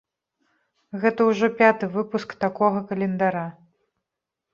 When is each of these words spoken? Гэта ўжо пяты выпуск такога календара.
Гэта 1.01 1.27
ўжо 1.27 1.49
пяты 1.59 1.89
выпуск 1.97 2.33
такога 2.45 2.81
календара. 2.93 3.45